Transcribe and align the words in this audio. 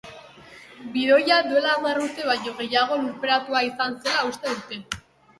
Bidoia 0.93 1.35
duela 1.49 1.73
hamar 1.73 1.99
urte 2.05 2.25
baino 2.29 2.53
gehiago 2.61 2.97
lurperatua 3.01 3.61
izan 3.67 3.93
zela 4.07 4.25
uste 4.31 4.55
dute. 4.55 4.81